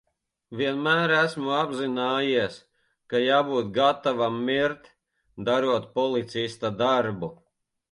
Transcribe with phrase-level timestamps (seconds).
[0.59, 2.57] Vienmēr esmu apzinājies,
[3.13, 4.91] ka jābūt gatavam mirt,
[5.53, 7.33] darot policista darbu.